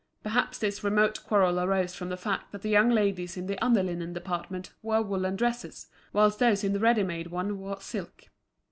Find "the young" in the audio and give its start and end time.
2.63-2.89